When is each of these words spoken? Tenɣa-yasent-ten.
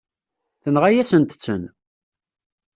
Tenɣa-yasent-ten. 0.63 1.63